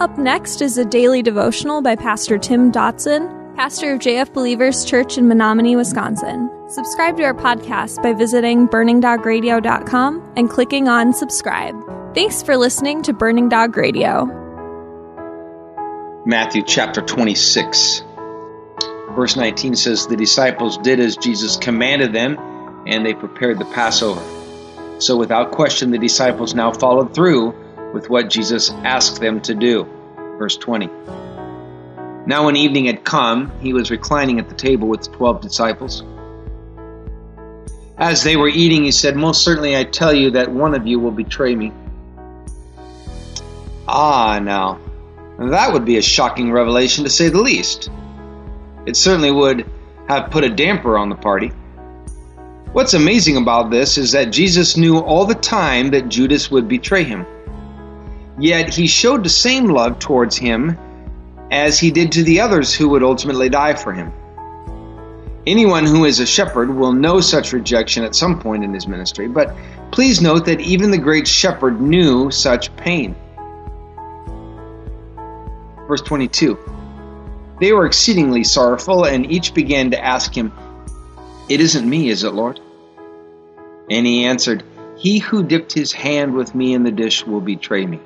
[0.00, 5.18] Up next is a daily devotional by Pastor Tim Dotson, pastor of JF Believers Church
[5.18, 6.48] in Menominee, Wisconsin.
[6.68, 11.74] Subscribe to our podcast by visiting burningdogradio.com and clicking on subscribe.
[12.14, 14.26] Thanks for listening to Burning Dog Radio.
[16.24, 18.04] Matthew chapter 26.
[19.16, 22.38] Verse 19 says, The disciples did as Jesus commanded them,
[22.86, 24.22] and they prepared the Passover.
[25.00, 27.52] So, without question, the disciples now followed through
[27.92, 29.86] with what Jesus asked them to do.
[30.38, 30.88] Verse 20.
[32.26, 36.02] Now, when evening had come, he was reclining at the table with the twelve disciples.
[37.96, 41.00] As they were eating, he said, Most certainly I tell you that one of you
[41.00, 41.72] will betray me.
[43.88, 44.78] Ah, now,
[45.38, 47.90] that would be a shocking revelation to say the least.
[48.84, 49.66] It certainly would
[50.06, 51.48] have put a damper on the party.
[52.72, 57.04] What's amazing about this is that Jesus knew all the time that Judas would betray
[57.04, 57.24] him.
[58.38, 60.78] Yet he showed the same love towards him
[61.50, 64.12] as he did to the others who would ultimately die for him.
[65.46, 69.28] Anyone who is a shepherd will know such rejection at some point in his ministry,
[69.28, 69.56] but
[69.90, 73.16] please note that even the great shepherd knew such pain.
[75.88, 76.58] Verse 22
[77.60, 80.52] They were exceedingly sorrowful, and each began to ask him,
[81.48, 82.60] It isn't me, is it, Lord?
[83.90, 84.62] And he answered,
[84.98, 88.00] He who dipped his hand with me in the dish will betray me.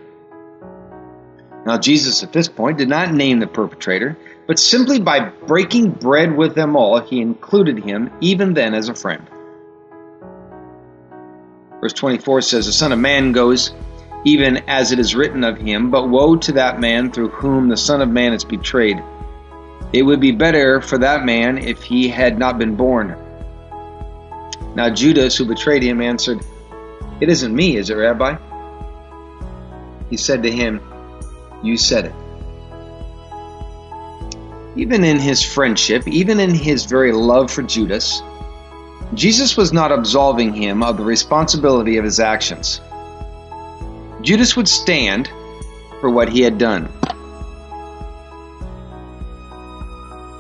[1.65, 6.37] Now, Jesus at this point did not name the perpetrator, but simply by breaking bread
[6.37, 9.29] with them all, he included him even then as a friend.
[11.81, 13.73] Verse 24 says, The Son of Man goes
[14.25, 17.77] even as it is written of him, but woe to that man through whom the
[17.77, 19.03] Son of Man is betrayed.
[19.93, 23.17] It would be better for that man if he had not been born.
[24.75, 26.41] Now Judas, who betrayed him, answered,
[27.21, 28.37] It isn't me, is it, Rabbi?
[30.09, 30.81] He said to him,
[31.63, 32.15] You said it.
[34.75, 38.23] Even in his friendship, even in his very love for Judas,
[39.15, 42.81] Jesus was not absolving him of the responsibility of his actions.
[44.23, 45.29] Judas would stand
[46.01, 46.89] for what he had done.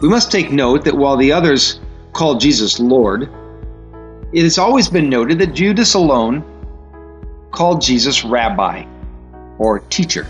[0.00, 1.78] We must take note that while the others
[2.12, 3.31] called Jesus Lord,
[4.32, 6.43] it has always been noted that Judas alone
[7.50, 8.84] called Jesus Rabbi
[9.59, 10.27] or teacher.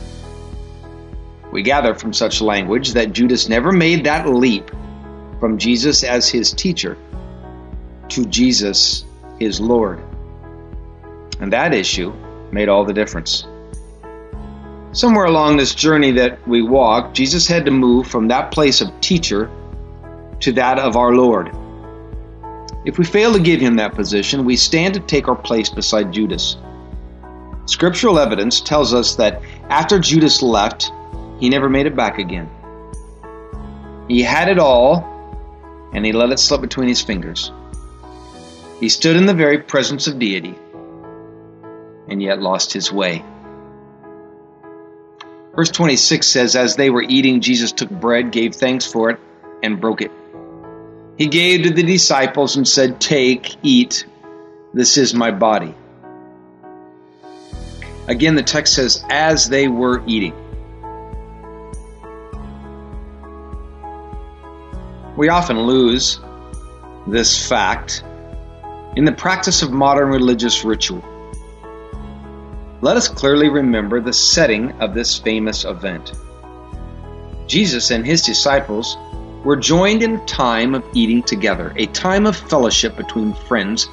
[1.53, 4.71] We gather from such language that Judas never made that leap
[5.39, 6.97] from Jesus as his teacher
[8.09, 9.05] to Jesus
[9.39, 10.03] his Lord.
[11.41, 12.13] And that issue
[12.53, 13.47] made all the difference.
[14.93, 19.01] Somewhere along this journey that we walk, Jesus had to move from that place of
[19.01, 19.51] teacher
[20.41, 21.51] to that of our Lord.
[22.87, 26.13] If we fail to give him that position, we stand to take our place beside
[26.13, 26.57] Judas.
[27.67, 30.93] Scriptural evidence tells us that after Judas left,
[31.43, 32.49] he never made it back again.
[34.07, 37.51] He had it all, and he let it slip between his fingers.
[38.79, 40.55] He stood in the very presence of deity,
[42.09, 43.25] and yet lost his way.
[45.57, 49.19] Verse 26 says, As they were eating, Jesus took bread, gave thanks for it,
[49.65, 50.13] and broke it.
[51.19, 54.07] He gave to the disciples and said, Take, eat,
[54.73, 55.75] this is my body.
[58.07, 60.37] Again, the text says, As they were eating.
[65.23, 66.19] We often lose
[67.07, 68.03] this fact
[68.97, 71.01] in the practice of modern religious ritual.
[72.81, 76.11] Let us clearly remember the setting of this famous event.
[77.47, 78.97] Jesus and his disciples
[79.45, 83.89] were joined in a time of eating together, a time of fellowship between friends,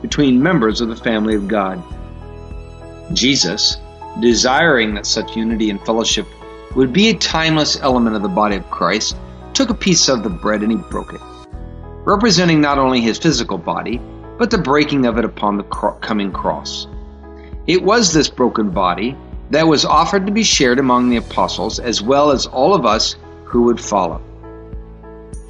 [0.00, 1.84] between members of the family of God.
[3.12, 3.76] Jesus,
[4.20, 6.26] desiring that such unity and fellowship
[6.74, 9.14] would be a timeless element of the body of Christ,
[9.60, 11.20] took a piece of the bread and he broke it,
[12.06, 14.00] representing not only his physical body,
[14.38, 16.86] but the breaking of it upon the coming cross.
[17.66, 19.14] It was this broken body
[19.50, 23.16] that was offered to be shared among the apostles as well as all of us
[23.44, 24.22] who would follow.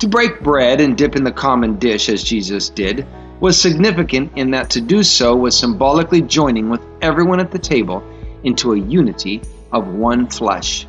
[0.01, 3.07] To break bread and dip in the common dish as Jesus did
[3.39, 8.03] was significant in that to do so was symbolically joining with everyone at the table
[8.43, 9.41] into a unity
[9.71, 10.85] of one flesh.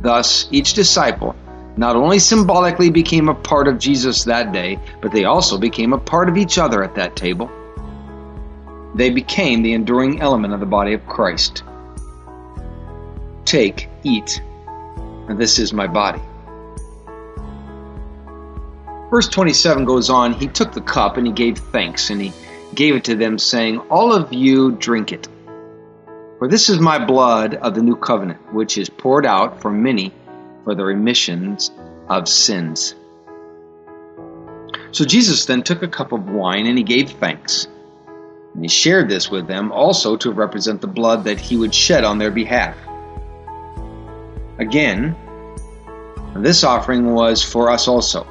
[0.00, 1.36] Thus, each disciple
[1.76, 5.98] not only symbolically became a part of Jesus that day, but they also became a
[5.98, 7.50] part of each other at that table.
[8.94, 11.64] They became the enduring element of the body of Christ.
[13.44, 14.40] Take, eat,
[15.28, 16.22] and this is my body.
[19.10, 22.32] Verse 27 goes on He took the cup and he gave thanks, and he
[22.74, 25.28] gave it to them, saying, All of you drink it.
[26.38, 30.12] For this is my blood of the new covenant, which is poured out for many
[30.64, 31.70] for the remissions
[32.08, 32.94] of sins.
[34.90, 37.66] So Jesus then took a cup of wine and he gave thanks.
[38.54, 42.04] And he shared this with them also to represent the blood that he would shed
[42.04, 42.76] on their behalf.
[44.58, 45.16] Again,
[46.36, 48.26] this offering was for us also.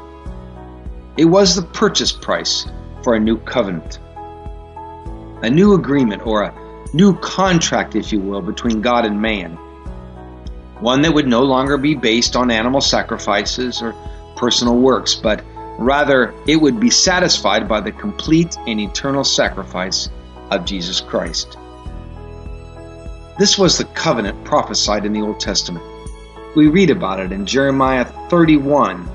[1.18, 2.65] It was the purchase price
[3.03, 4.00] for a new covenant,
[5.44, 6.53] a new agreement, or a
[6.94, 9.57] new contract, if you will, between God and man.
[10.83, 13.95] One that would no longer be based on animal sacrifices or
[14.35, 15.41] personal works, but
[15.80, 20.09] rather it would be satisfied by the complete and eternal sacrifice
[20.51, 21.57] of Jesus Christ.
[23.39, 25.85] This was the covenant prophesied in the Old Testament.
[26.53, 29.09] We read about it in Jeremiah 31,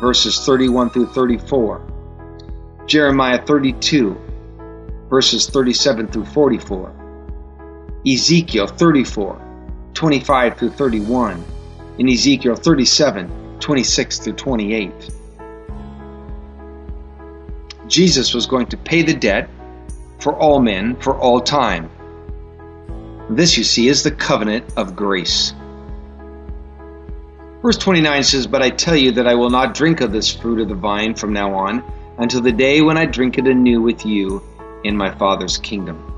[0.00, 4.16] verses 31 through 34, Jeremiah 32,
[5.10, 9.43] verses 37 through 44, Ezekiel 34,
[9.94, 11.44] 25 through 31,
[11.98, 15.10] and Ezekiel 37, 26 through 28.
[17.86, 19.48] Jesus was going to pay the debt
[20.18, 21.90] for all men for all time.
[23.30, 25.54] This, you see, is the covenant of grace.
[27.62, 30.60] Verse 29 says, But I tell you that I will not drink of this fruit
[30.60, 31.82] of the vine from now on
[32.18, 34.42] until the day when I drink it anew with you
[34.84, 36.10] in my Father's kingdom.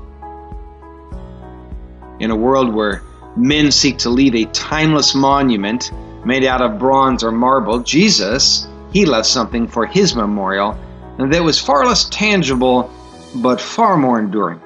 [2.19, 3.01] In a world where
[3.37, 5.91] men seek to leave a timeless monument
[6.25, 10.77] made out of bronze or marble, Jesus, he left something for his memorial
[11.17, 12.91] that was far less tangible
[13.35, 14.61] but far more enduring.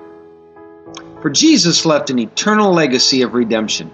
[1.22, 3.92] For Jesus left an eternal legacy of redemption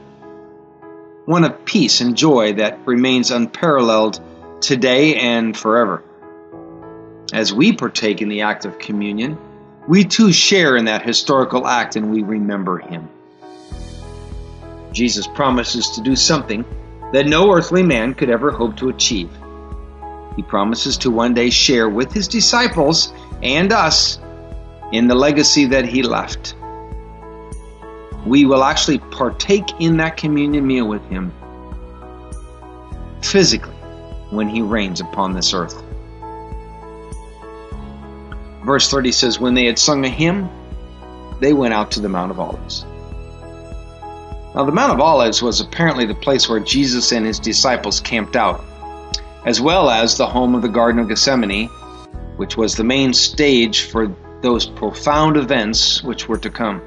[1.27, 4.21] one of peace and joy that remains unparalleled
[4.61, 6.01] today and forever.
[7.33, 9.37] As we partake in the act of communion,
[9.89, 13.09] we too share in that historical act and we remember him.
[14.91, 16.65] Jesus promises to do something
[17.13, 19.29] that no earthly man could ever hope to achieve.
[20.35, 23.11] He promises to one day share with his disciples
[23.41, 24.19] and us
[24.91, 26.55] in the legacy that he left
[28.27, 31.31] we will actually partake in that communion meal with Him
[33.21, 33.73] physically
[34.29, 35.81] when He reigns upon this earth.
[38.65, 40.49] Verse 30 says, When they had sung a hymn,
[41.39, 42.85] they went out to the Mount of Olives.
[44.57, 48.35] Now, the Mount of Olives was apparently the place where Jesus and his disciples camped
[48.35, 48.65] out,
[49.45, 51.67] as well as the home of the Garden of Gethsemane,
[52.37, 54.11] which was the main stage for
[54.41, 56.81] those profound events which were to come.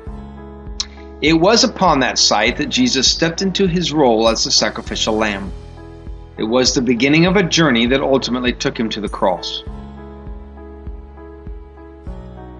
[1.23, 5.53] It was upon that site that Jesus stepped into his role as the sacrificial lamb.
[6.39, 9.63] It was the beginning of a journey that ultimately took him to the cross.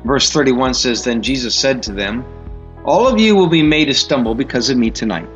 [0.05, 2.25] Verse 31 says Then Jesus said to them,
[2.85, 5.29] All of you will be made to stumble because of me tonight.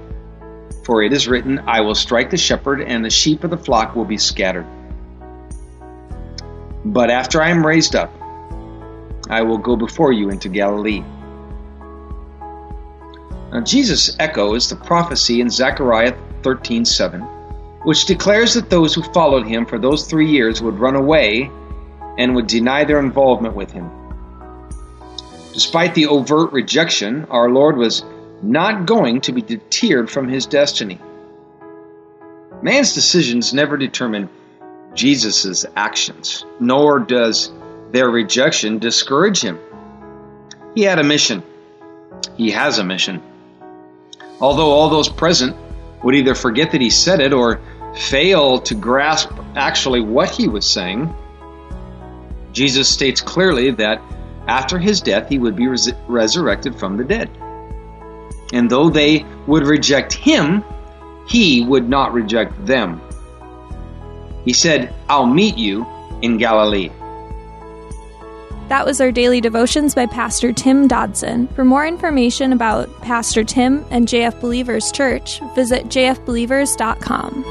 [0.84, 3.94] For it is written, I will strike the shepherd, and the sheep of the flock
[3.94, 4.66] will be scattered.
[6.84, 8.12] But after I am raised up,
[9.28, 11.02] I will go before you into Galilee.
[13.52, 17.20] Now, Jesus echoes the prophecy in Zechariah 13:7,
[17.84, 21.50] which declares that those who followed him for those three years would run away
[22.18, 23.90] and would deny their involvement with him.
[25.54, 28.04] Despite the overt rejection, our Lord was
[28.42, 31.00] not going to be deterred from his destiny.
[32.60, 34.28] Man's decisions never determine
[34.92, 37.50] Jesus' actions, nor does
[37.92, 39.58] their rejection discourage him.
[40.74, 41.42] He had a mission.
[42.36, 43.22] He has a mission
[44.40, 45.56] although all those present
[46.02, 47.60] would either forget that he said it or
[47.96, 51.14] fail to grasp actually what he was saying,
[52.52, 54.02] Jesus states clearly that
[54.48, 57.30] after his death he would be res- resurrected from the dead.
[58.52, 60.64] And though they would reject him,
[61.26, 63.00] he would not reject them.
[64.44, 65.86] He said, I'll meet you
[66.22, 66.90] in Galilee.
[68.68, 71.48] That was our daily devotions by Pastor Tim Dodson.
[71.48, 77.44] For more information about Pastor Tim and JF Believers Church, visit jfbelievers.com.